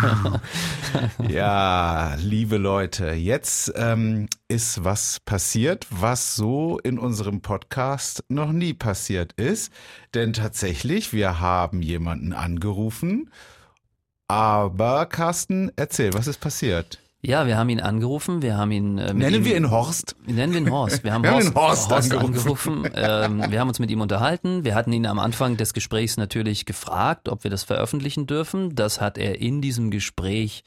[1.28, 8.74] Ja, liebe Leute, jetzt ähm, ist was passiert, was so in unserem Podcast noch nie
[8.74, 9.72] passiert ist.
[10.14, 13.30] Denn tatsächlich, wir haben jemanden angerufen.
[14.28, 17.03] Aber Carsten, erzähl, was ist passiert?
[17.26, 18.98] Ja, wir haben ihn angerufen, wir haben ihn.
[18.98, 20.14] Äh, Nennen ihm, wir ihn Horst?
[20.26, 21.04] Nennen wir ihn Horst.
[21.04, 22.88] Wir haben, Wir haben Horst, Horst angerufen.
[22.94, 24.64] ähm, wir haben uns mit ihm unterhalten.
[24.64, 28.74] Wir hatten ihn am Anfang des Gesprächs natürlich gefragt, ob wir das veröffentlichen dürfen.
[28.74, 30.64] Das hat er in diesem Gespräch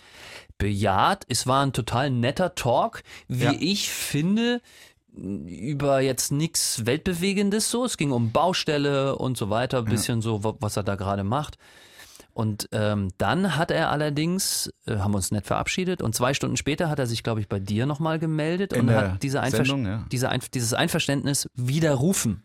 [0.57, 1.25] bejaht.
[1.29, 3.53] Es war ein total netter Talk, wie Ja.
[3.59, 4.61] ich finde
[5.15, 7.85] über jetzt nichts Weltbewegendes so.
[7.85, 11.23] Es ging um Baustelle und so weiter, ein bisschen so, wa- was er da gerade
[11.23, 11.57] macht.
[12.37, 16.55] Und ähm, dann hat er allerdings, äh, haben wir uns nett verabschiedet und zwei Stunden
[16.55, 19.57] später hat er sich, glaube ich, bei dir nochmal gemeldet In und hat diese Einver
[19.57, 20.05] Sendung, ja.
[20.11, 22.43] diese Einf dieses Einverständnis widerrufen.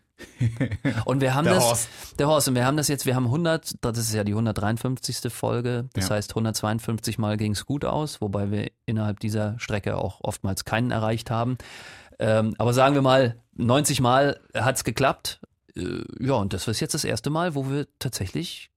[1.05, 1.89] Und wir haben Der das, Horst.
[2.17, 5.31] der Horst, und wir haben das jetzt, wir haben 100, das ist ja die 153.
[5.33, 6.15] Folge, das Ja.
[6.15, 10.91] heißt 152 Mal ging es gut aus, wobei wir innerhalb dieser Strecke auch oftmals keinen
[10.91, 11.57] erreicht haben.
[12.19, 15.39] Ähm, aber sagen wir mal, 90 Mal hat es geklappt.
[15.75, 18.69] Äh, ja, und das ist jetzt das erste Mal, wo wir tatsächlich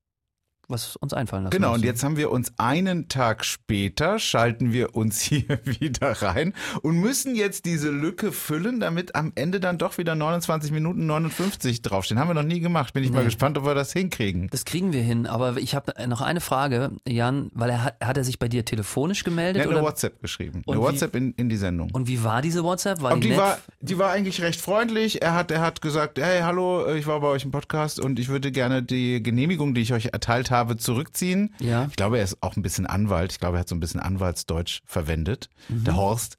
[0.68, 1.52] was uns einfallen lassen.
[1.56, 1.86] Genau, und müssen.
[1.86, 7.34] jetzt haben wir uns einen Tag später, schalten wir uns hier wieder rein und müssen
[7.36, 12.18] jetzt diese Lücke füllen, damit am Ende dann doch wieder 29 Minuten 59 draufstehen.
[12.20, 12.92] Haben wir noch nie gemacht.
[12.94, 13.26] Bin ich mal Nee.
[13.26, 14.48] gespannt, ob wir das hinkriegen.
[14.50, 18.16] Das kriegen wir hin, aber ich habe noch eine Frage, Jan, weil er hat, hat
[18.16, 20.62] er sich bei dir telefonisch gemeldet Er hat eine oder WhatsApp geschrieben.
[20.66, 21.90] Eine wie- WhatsApp in, in die Sendung.
[21.92, 23.00] und wie war diese WhatsApp?
[23.02, 25.22] War Und die, die war, die war eigentlich recht freundlich.
[25.22, 28.28] Er hat, er hat gesagt, hey, hallo, ich war bei euch im Podcast und ich
[28.28, 31.54] würde gerne die Genehmigung, die ich euch erteilt habe, zurückziehen.
[31.60, 31.86] Ja.
[31.90, 33.32] Ich glaube, er ist auch ein bisschen Anwalt.
[33.32, 35.84] Ich glaube, er hat so ein bisschen Anwaltsdeutsch verwendet, Mhm.
[35.84, 36.38] der Horst.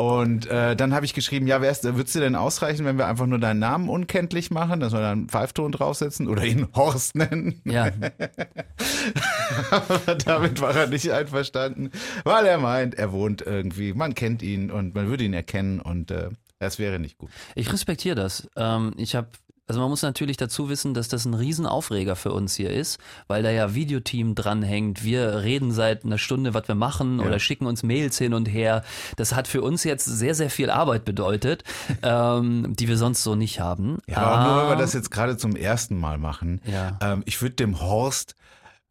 [0.00, 3.26] Und äh, dann habe ich geschrieben, ja, wär's, würdest dir denn ausreichen, wenn wir einfach
[3.26, 7.60] nur deinen Namen unkenntlich machen, dass wir dann einen Pfeifton draufsetzen oder ihn Horst nennen?
[7.64, 7.88] ja,
[9.70, 11.90] Aber damit war er nicht einverstanden,
[12.24, 16.10] weil er meint, er wohnt irgendwie, man kennt ihn und man würde ihn erkennen und
[16.10, 16.28] äh,
[16.60, 17.30] das wäre nicht gut.
[17.54, 18.48] ich respektiere das.
[18.56, 19.28] Ähm, ich habe
[19.68, 23.42] also man muss natürlich dazu wissen, dass das ein Riesenaufreger für uns hier ist, weil
[23.42, 25.04] da ja Videoteam dranhängt.
[25.04, 28.82] Wir reden seit einer Stunde, was wir machen oder schicken uns Mails hin und her.
[29.16, 31.64] Das hat für uns jetzt sehr, sehr viel Arbeit bedeutet,
[32.02, 33.98] ähm, die wir sonst so nicht haben.
[34.06, 36.60] Ja, aber nur weil wir Ah, das jetzt gerade zum ersten Mal machen.
[36.64, 36.98] Ja.
[37.00, 38.36] Ähm, ich würde dem Horst,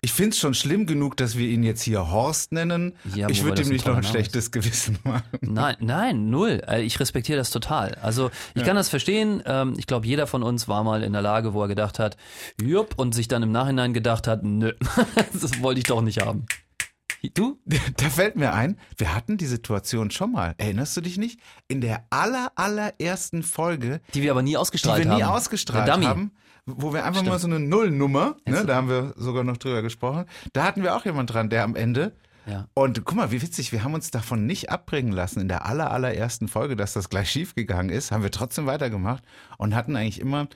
[0.08, 2.94] ich finde es schon schlimm genug, dass wir ihn jetzt hier Horst nennen.
[3.14, 5.22] Ja, ich würde ihm nicht noch ein schlechtes Gewissen machen.
[5.42, 6.62] Nein, nein, null.
[6.66, 7.96] Äh, Ich respektiere das total.
[7.96, 9.44] Also ich kann das verstehen.
[9.46, 12.16] Ähm, Ich glaube, jeder von uns war mal in der Lage, wo er gedacht hat,
[12.62, 14.72] jupp, und sich dann im Nachhinein gedacht hat, nö,
[15.34, 16.46] das wollte ich doch nicht haben.
[17.34, 17.60] Du?
[17.98, 20.56] Da fällt mir ein, wir hatten die Situation schon mal.
[20.58, 21.38] Erinnerst du dich nicht?
[21.68, 25.18] In der aller, allerersten Folge, Die wir aber nie die ausgestrahlt wir haben.
[25.18, 26.06] nie ausgestrahlt Der Dummy.
[26.06, 26.32] haben,
[26.68, 30.26] wo wir einfach mal so eine Nullnummer, ne, da haben wir sogar noch drüber gesprochen,
[30.54, 32.12] da hatten wir auch jemand dran, der am Ende
[32.46, 32.68] Ja.
[32.76, 35.92] Und guck mal, wie witzig, wir haben uns davon nicht abbringen lassen in der aller,
[35.92, 39.24] allerersten Folge, dass das gleich schiefgegangen ist, haben wir trotzdem weitergemacht
[39.58, 40.48] und hatten eigentlich immer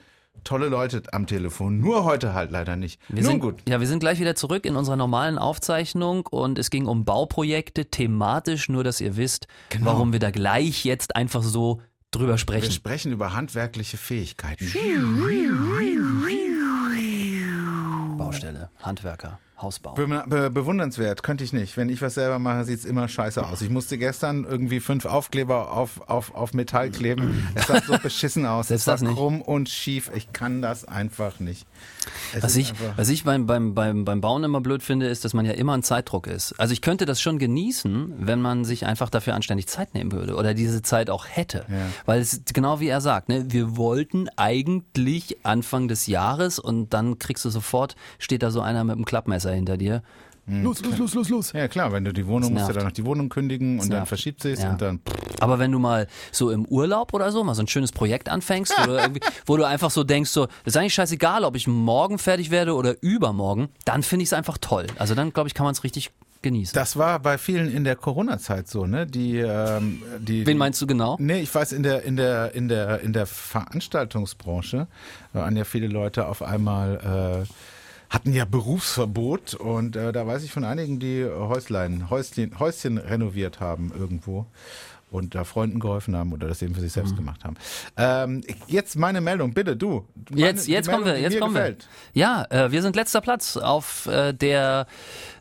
[0.44, 1.78] tolle Leute am Telefon.
[1.80, 2.98] Nur heute halt leider nicht.
[3.08, 3.62] Wir Nun sind, gut.
[3.68, 7.84] Ja, wir sind gleich wieder zurück in unserer normalen Aufzeichnung und es ging um Bauprojekte
[7.90, 9.86] thematisch, nur dass ihr wisst, Genau.
[9.86, 12.72] warum wir da gleich jetzt einfach so drüber Wir sprechen.
[12.72, 14.64] sprechen über handwerkliche Fähigkeiten.
[18.42, 19.94] Baustelle, Handwerker, Hausbau.
[19.94, 21.76] Be be bewundernswert, könnte ich nicht.
[21.76, 23.62] Wenn ich was selber mache, sieht's immer scheiße aus.
[23.62, 27.48] Ich musste gestern irgendwie fünf Aufkleber auf, auf, auf Metall kleben.
[27.54, 28.68] Es sah so beschissen aus.
[28.68, 29.14] Selbst es war das nicht.
[29.14, 30.10] krumm und schief.
[30.14, 31.66] Ich kann das einfach nicht.
[32.34, 35.34] Es Was ich, was ich beim, beim, beim, beim Bauen immer blöd finde, ist, dass
[35.34, 36.58] man ja immer ein Zeitdruck ist.
[36.58, 40.34] Also ich könnte das schon genießen, wenn man sich einfach dafür anständig Zeit nehmen würde
[40.34, 41.64] oder diese Zeit auch hätte.
[41.68, 41.86] Ja.
[42.06, 46.92] Weil es ist genau wie er sagt, ne, wir wollten eigentlich Anfang des Jahres und
[46.92, 50.02] dann kriegst du sofort, steht da so einer mit einem Klappmesser hinter dir.
[50.44, 51.52] Los, los, los, los, los.
[51.52, 54.06] ja klar, wenn du die Wohnung, musst du dann noch die Wohnung kündigen und dann
[54.06, 54.70] verschiebt sich's Ja.
[54.70, 55.00] und dann.
[55.38, 58.74] Aber wenn du mal so im Urlaub oder so mal so ein schönes Projekt anfängst,
[58.76, 62.18] wo du, wo du einfach so denkst, so, das ist eigentlich scheißegal, ob ich morgen
[62.18, 64.88] fertig werde oder übermorgen, dann finde ich es einfach toll.
[64.98, 66.10] Also dann, glaube ich, kann man es richtig
[66.42, 66.74] genießen.
[66.74, 69.06] Das war bei vielen in der Corona-Zeit so, ne?
[69.06, 71.16] Die, ähm, die, Wen meinst du genau?
[71.20, 74.88] Nee, ich weiß, in der, in der, in der, in der Veranstaltungsbranche
[75.32, 77.52] waren ja viele Leute auf einmal, äh,
[78.12, 83.60] hatten ja Berufsverbot und äh, da weiß ich von einigen, die Häuslein, Häuschen, Häuschen renoviert
[83.60, 84.44] haben irgendwo
[85.10, 86.94] und da Freunden geholfen haben oder das eben für sich Mhm.
[86.94, 87.56] selbst gemacht haben.
[87.96, 90.04] Ähm, jetzt meine Meldung, bitte du.
[90.30, 91.88] Meine, Jetzt, jetzt kommen Meldung, wir, die jetzt kommen gefällt.
[92.12, 92.20] wir.
[92.22, 94.86] Ja, äh, wir sind letzter Platz auf äh, der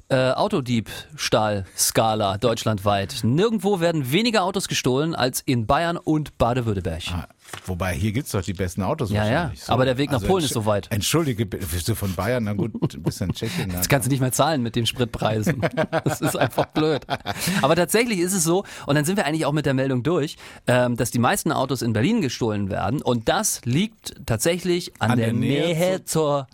[0.10, 3.20] äh, Autodiebstahl-Skala deutschlandweit.
[3.24, 7.04] Nirgendwo werden weniger Autos gestohlen als in Bayern und Baden-Württemberg.
[7.14, 7.28] Ah,
[7.66, 9.70] Wobei, hier gibt's doch die besten Autos Ja, ja, wahrscheinlich.
[9.70, 10.88] aber der Weg nach Polen ist so weit.
[10.92, 12.44] Entschuldige, bist du von Bayern?
[12.44, 13.70] Na gut, ein bisschen Tschechien.
[13.72, 15.62] Das kannst du nicht mehr zahlen mit den Spritpreisen.
[16.04, 17.06] Das ist einfach blöd.
[17.62, 20.38] Aber tatsächlich ist es so, und dann sind wir eigentlich auch mit der Meldung durch,
[20.68, 23.02] ähm, dass die meisten Autos in Berlin gestohlen werden.
[23.02, 26.48] Und das liegt tatsächlich an, An der, der Nähe, Nähe zur.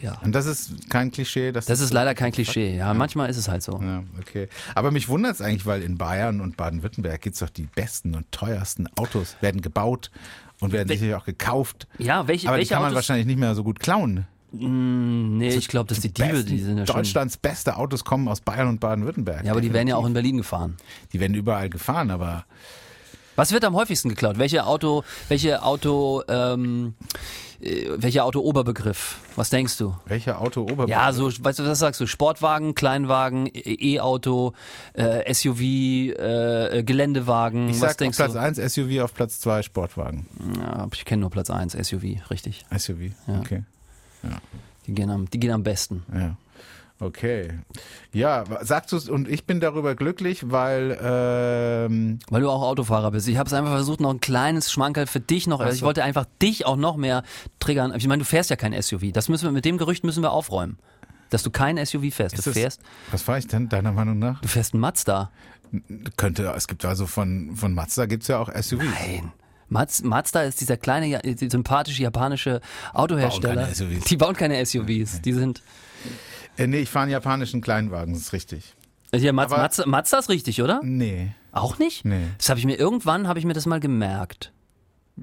[0.00, 0.18] Ja.
[0.24, 1.52] Und das ist kein Klischee.
[1.52, 2.76] Das, Das ist leider kein Klischee.
[2.76, 3.80] Ja, manchmal ist es halt so.
[3.82, 4.48] Ja, okay.
[4.74, 8.30] Aber mich wundert es eigentlich, weil in Bayern und Baden-Württemberg gibt's doch die besten und
[8.32, 10.10] teuersten Autos, werden gebaut
[10.60, 11.86] und werden sicherlich auch gekauft.
[11.98, 12.96] Ja, welche, Aber die welche kann man Autos?
[12.96, 14.26] wahrscheinlich nicht mehr so gut klauen.
[14.56, 16.96] Nee, ich glaube, dass die Diebe, Besten- die sind ja schon.
[16.96, 19.44] Deutschlands beste Autos kommen aus Bayern und Baden-Württemberg.
[19.44, 20.10] Ja, aber die werden ja auch Definitiv.
[20.10, 20.76] in Berlin gefahren.
[21.12, 22.44] Die werden überall gefahren, aber
[23.36, 24.38] Was wird am häufigsten geklaut?
[24.38, 26.94] Welche Auto, welche Auto, ähm,
[27.60, 29.18] äh, welcher Auto-Oberbegriff?
[29.36, 29.94] Was denkst du?
[30.06, 32.06] welcher Auto Ober Ja, so, weißt du, was sagst du?
[32.06, 34.52] Sportwagen, Kleinwagen, E- E-Auto,
[34.92, 37.68] äh, SUV, äh, Geländewagen.
[37.68, 38.38] Ich was sag auf denkst Platz du?
[38.40, 40.26] 1 SUV, auf Platz 2 Sportwagen.
[40.58, 42.64] Ja, ich kenne nur Platz 1, SUV, richtig.
[42.76, 43.38] SUV, Ja.
[43.40, 43.62] okay.
[44.86, 46.02] Die gehen am, die gehen am besten.
[46.14, 46.36] Ja.
[47.00, 47.52] Okay.
[48.12, 53.26] Ja, sagst du und ich bin darüber glücklich, weil ähm, Weil du auch Autofahrer bist.
[53.28, 55.64] Ich habe es einfach versucht, noch ein kleines Schmankerl für dich noch.
[55.66, 55.86] Ich so.
[55.86, 57.24] wollte einfach dich auch noch mehr
[57.58, 57.92] triggern.
[57.96, 59.12] Ich meine, du fährst ja kein SUV.
[59.12, 60.78] Das müssen wir mit dem Gerücht müssen wir aufräumen.
[61.30, 62.34] dass du kein SUV fährst.
[62.36, 62.80] Ist Du das- fährst,
[63.10, 64.40] Was fahre ich denn deiner Meinung nach?
[64.40, 65.30] du fährst einen Mazda.
[66.16, 68.84] Könnte, es gibt also von, von Mazda gibt's ja auch SUVs.
[68.84, 69.32] Nein.
[69.68, 72.60] Maz, Mazda ist dieser kleine, sympathische japanische
[72.92, 73.66] Autohersteller.
[73.66, 74.02] Bauen.
[74.08, 75.20] Die bauen keine SUVs.
[75.22, 75.62] Die sind.
[76.56, 78.74] Äh, nee, ich fahre einen japanischen Kleinwagen, das ist richtig.
[79.14, 80.80] Hier, Maz, Aber- Mazda, Mazda ist richtig, oder?
[80.82, 82.04] Nee, Auch nicht?
[82.04, 82.26] Nee.
[82.38, 84.52] Das habe ich mir irgendwann habe ich mir das mal gemerkt.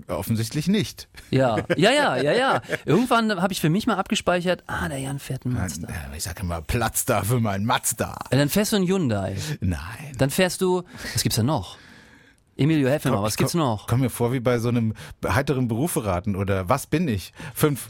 [0.07, 1.09] offensichtlich nicht.
[1.29, 2.61] Ja, ja, ja, ja, ja.
[2.85, 5.89] Irgendwann habe ich für mich mal abgespeichert, ah, der Jan fährt einen Mazda.
[5.89, 8.15] Äh, Ich sage immer, Platz da für meinen Mazda.
[8.31, 9.35] Ja, Dann fährst du einen Hyundai.
[9.59, 10.13] Nein.
[10.17, 11.77] Dann fährst du, was gibt's da noch?
[12.55, 13.87] Emilio, helf mir mal, was gibt's noch?
[13.87, 14.93] Komm mir vor wie bei so einem
[15.27, 17.33] heiteren Beruferaten oder was bin ich?
[17.53, 17.87] Fünf,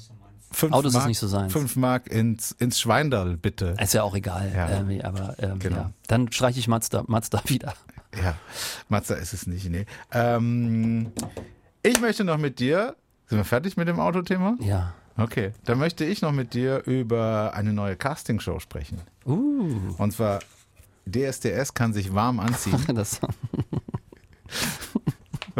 [0.52, 1.52] fünf Autos ist Mark, nicht so seins.
[1.54, 3.76] Fünf Mark ins, ins Schweindal, bitte.
[3.82, 4.52] Ist ja auch egal.
[4.54, 4.70] Ja.
[4.70, 5.76] Ähm, aber ähm, Genau.
[5.78, 5.92] ja.
[6.08, 7.74] Dann streiche ich Mazda, Mazda wieder.
[8.22, 8.36] Ja,
[8.90, 9.86] Mazda ist es nicht, nee.
[10.12, 11.12] Ähm,
[11.84, 12.96] ich möchte noch mit dir,
[13.28, 14.56] sind wir fertig mit dem Autothema?
[14.60, 14.94] Ja.
[15.18, 19.00] Okay, dann möchte ich noch mit dir über eine neue Castingshow sprechen.
[19.26, 20.40] Uh, Und zwar
[21.06, 22.80] DSDS kann sich warm anziehen.
[22.96, 23.20] das,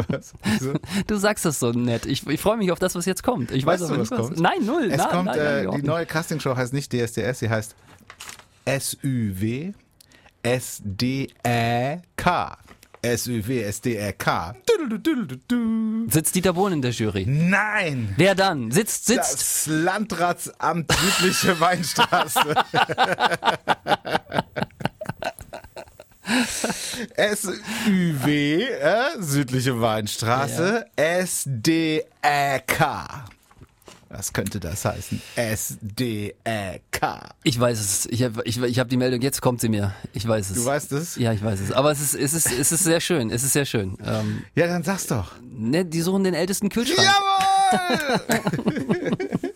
[0.08, 0.32] Was?
[0.44, 0.74] Wieso?
[1.06, 2.06] du sagst das so nett.
[2.06, 3.50] Ich, ich freue mich auf das, was jetzt kommt.
[3.50, 4.40] Ich Weißt weiß du, was kommt?
[4.40, 4.88] Nein, null.
[4.90, 7.74] Es nein, kommt, nein, äh, nein, die neue Castingshow heißt nicht DSDS, sie heißt
[8.66, 9.72] SUW
[10.42, 12.58] SDRK.
[13.04, 14.54] SUW SDRK.
[16.08, 17.26] Sitzt Dieter Bohlen in der Jury?
[17.26, 18.14] Nein!
[18.16, 18.70] Wer dann?
[18.70, 19.34] Sitzt, sitzt.
[19.34, 22.54] Das Landratsamt südliche Weinstraße.
[27.36, 32.04] SÜW, äh, südliche Weinstraße, SDRK.
[34.08, 35.22] Was könnte das heißen?
[35.36, 37.30] SDRK.
[37.44, 38.06] Ich weiß es.
[38.06, 39.94] Ich habe ich, ich hab die Meldung, jetzt kommt sie mir.
[40.12, 40.56] Ich weiß es.
[40.56, 41.16] Du weißt es?
[41.16, 41.72] Ja, ich weiß es.
[41.72, 43.30] Aber es ist, es ist, es ist sehr schön.
[43.30, 43.96] Es ist sehr schön.
[44.04, 45.32] Ähm, Ja, dann sag's doch.
[45.40, 47.08] ne, die suchen den ältesten Kühlschrank.
[47.08, 48.28] Jawohl!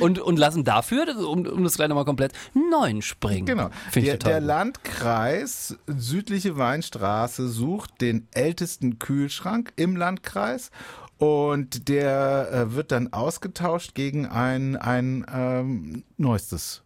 [0.00, 2.32] Und, und lassen dafür, um, um das gleich nochmal komplett,
[2.70, 3.46] neun springen.
[3.46, 3.70] Genau.
[3.94, 4.40] Der, der.
[4.40, 10.70] Landkreis südliche Weinstraße sucht den ältesten Kühlschrank im Landkreis
[11.18, 16.82] und der äh, wird dann ausgetauscht gegen ein, ein ähm, neuestes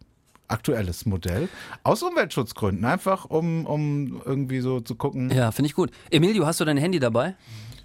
[0.47, 1.47] aktuelles Modell
[1.83, 5.91] aus Umweltschutzgründen einfach um um irgendwie so zu gucken Ja, finde ich gut.
[6.09, 7.35] Emilio, hast du dein Handy dabei?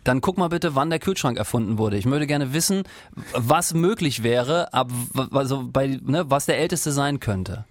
[0.06, 1.96] Dann guck mal bitte, wann der Kühlschrank erfunden wurde.
[1.96, 2.84] Ich würde gerne wissen,
[3.34, 4.88] was möglich wäre, ab,
[5.32, 7.64] also bei, ne, was der älteste sein könnte.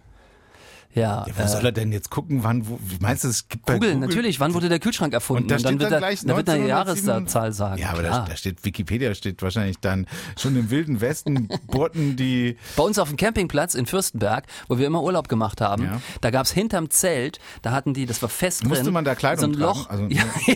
[0.95, 3.47] Ja, ja, wo äh, soll er denn jetzt gucken wann wo, wie meinst du es
[3.47, 5.43] gibt bei Google, Google natürlich, wann wurde der Kühlschrank erfunden?
[5.43, 7.81] Und da steht dann wird dann er, gleich dann wird eine 1907 Jahreszahl sagen.
[7.81, 10.07] Ja, aber da, da steht Wikipedia steht wahrscheinlich dann
[10.39, 14.87] schon im wilden Westen Botten die Bei uns auf dem Campingplatz in Fürstenberg, wo wir
[14.87, 16.01] immer Urlaub gemacht haben, Ja.
[16.21, 18.69] da gab's hinterm Zelt, da hatten die, das war fest drin.
[18.69, 19.59] Musste man da Kleidung so ein?
[19.59, 19.89] Loch.
[19.89, 20.55] Also- ja, ja,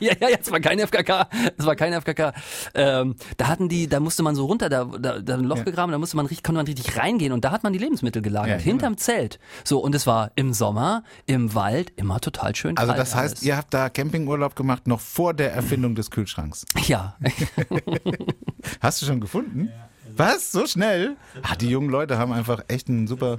[0.00, 1.28] ja, ja, es war kein FKK.
[1.58, 2.32] Es war kein FKK.
[2.74, 5.62] Ähm, da hatten die, da musste man so runter, da, da, da ein Loch Ja.
[5.64, 8.22] gegraben, da musste man richtig, konnte man richtig reingehen und da hat man die Lebensmittel
[8.22, 8.60] gelagert.
[8.60, 9.38] Hinterm Zelt.
[9.64, 13.34] So, und es war im Sommer, im Wald, immer total schön Also kalt das heißt,
[13.36, 13.42] alles.
[13.42, 16.64] ihr habt da Campingurlaub gemacht noch vor der Erfindung des Kühlschranks.
[16.86, 17.16] Ja.
[18.80, 19.70] Hast du schon gefunden?
[20.16, 20.50] Was?
[20.50, 21.16] So schnell?
[21.42, 23.38] Ah, die jungen Leute haben einfach echt einen super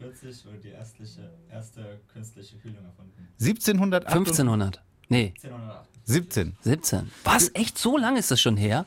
[0.00, 3.28] 1948 wurde die erstliche, erste künstliche Kühlung erfunden.
[3.40, 4.82] 1708 1500.
[5.08, 5.88] Nee, 1708.
[6.04, 6.56] 17.
[6.62, 7.10] 17.
[7.24, 7.50] Was?
[7.54, 8.86] Echt so lang ist das schon her?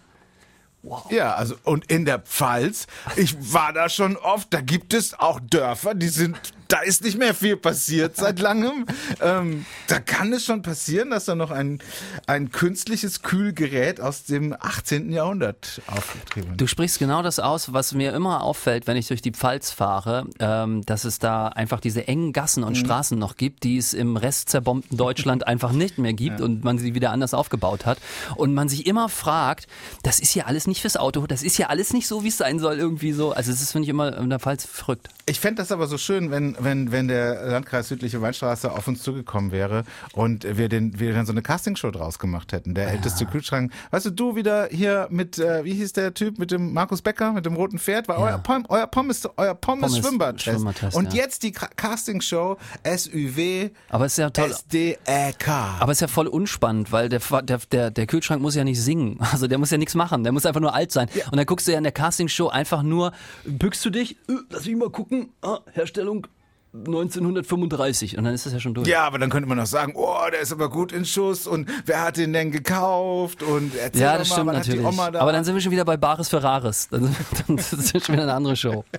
[1.12, 5.40] Ja, also und in der Pfalz, ich war da schon oft, da gibt es auch
[5.40, 6.36] Dörfer, die sind,
[6.72, 8.86] da ist nicht mehr viel passiert seit langem.
[9.22, 11.80] Ähm, da kann es schon passieren, dass da noch ein,
[12.28, 15.12] ein künstliches Kühlgerät aus dem 18.
[15.12, 16.62] Jahrhundert aufgetrieben wird.
[16.62, 20.26] Du sprichst genau das aus, was mir immer auffällt, wenn ich durch die Pfalz fahre,
[20.40, 22.68] ähm, dass es da einfach diese engen Gassen Mhm.
[22.68, 26.64] und Straßen noch gibt, die es im Rest zerbombten Deutschland einfach nicht mehr gibt und
[26.64, 27.98] man sie wieder anders aufgebaut hat.
[28.36, 29.68] Und man sich immer fragt,
[30.04, 32.38] das ist ja alles nicht fürs Auto, das ist ja alles nicht so, wie es
[32.38, 33.32] sein soll, irgendwie so.
[33.34, 35.10] Also es ist, finde ich, immer in der Pfalz verrückt.
[35.26, 39.02] Ich fände das aber so schön, wenn, wenn, wenn der Landkreis Südliche Weinstraße auf uns
[39.04, 42.74] zugekommen wäre und wir, den, wir dann so eine Castingshow draus gemacht hätten.
[42.76, 43.72] Der älteste Kühlschrank.
[43.92, 47.32] Weißt du, du wieder hier mit, äh, wie hieß der Typ, mit dem Markus Becker,
[47.34, 50.44] mit dem roten Pferd, war euer, Pom, euer Pommes, euer Pommes, Pommes- Schwimmbadtest.
[50.44, 51.24] Schwimmbadtest, Und ja.
[51.24, 54.50] jetzt die Ca- Castingshow SÜW Aber es ist ja toll.
[54.52, 55.48] SDRK.
[55.80, 58.82] Aber es ist ja voll unspannend, weil der, der, der, der Kühlschrank muss ja nicht
[58.82, 59.20] singen.
[59.32, 60.24] Also der muss ja nichts machen.
[60.24, 61.08] Der muss einfach nur alt sein.
[61.32, 63.12] Und dann guckst du ja in der Castingshow einfach nur,
[63.46, 66.28] bückst du dich, äh, lass mich mal gucken, ah, Herstellung
[66.74, 68.18] 1935.
[68.18, 68.88] Und dann ist das ja schon durch.
[68.88, 71.70] Ja, aber dann könnte man auch sagen, oh, der ist aber gut in Schuss und
[71.86, 74.98] wer hat den denn gekauft und erzähl Ja, das mal, stimmt natürlich.
[74.98, 76.88] Da Aber dann sind wir schon wieder bei Bares Ferraris.
[76.90, 77.14] Dann,
[77.48, 78.86] dann ist es schon wieder eine andere Show.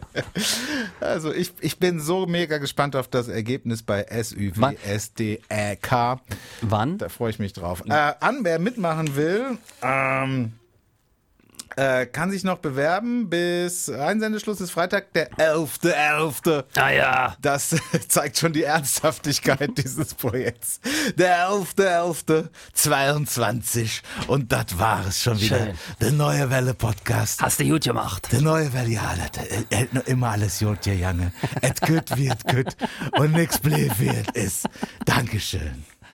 [1.01, 4.53] Also ich, ich bin so mega gespannt auf das Ergebnis bei SÜW
[6.61, 6.99] Wann?
[6.99, 7.83] Da freue ich mich drauf.
[7.87, 10.53] Äh, an, wer mitmachen will, ähm,
[11.77, 16.65] Äh, kann sich noch bewerben bis Einsendeschluss ist Freitag, der 11.11.
[16.77, 17.35] Ah ja.
[17.41, 17.75] Das
[18.09, 20.81] zeigt schon die Ernsthaftigkeit dieses Projekts.
[21.17, 25.59] Der 11.11.22 und das war es schon wieder.
[25.59, 25.79] Schön.
[26.01, 27.41] Der neue Welle Podcast.
[27.41, 28.29] Hast du gut gemacht.
[28.33, 31.33] Der neue Welle, ja, das äh, hält noch immer alles gut, ja, Jange.
[31.61, 32.77] Et gut wird gut
[33.19, 34.69] und nix blöd wird ist.
[35.05, 35.85] Dankeschön.